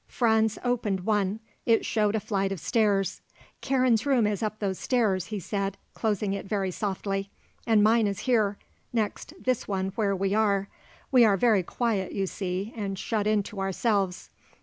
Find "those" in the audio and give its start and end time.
4.57-4.79